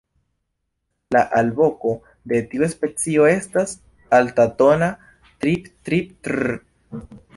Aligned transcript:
La 1.15 1.19
alvoko 1.41 1.91
de 2.33 2.39
tiu 2.53 2.69
specio 2.71 3.27
estas 3.33 3.75
altatona 4.21 4.89
"triiip-triip-trrrrrr". 5.27 6.59